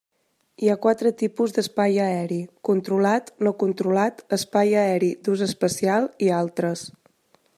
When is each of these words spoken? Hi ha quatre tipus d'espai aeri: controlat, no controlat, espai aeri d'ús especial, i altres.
Hi 0.61 0.69
ha 0.69 0.77
quatre 0.85 1.09
tipus 1.19 1.51
d'espai 1.57 1.97
aeri: 2.05 2.39
controlat, 2.69 3.29
no 3.47 3.53
controlat, 3.65 4.25
espai 4.39 4.67
aeri 4.85 5.13
d'ús 5.27 5.47
especial, 5.51 6.13
i 6.29 6.35
altres. 6.43 6.87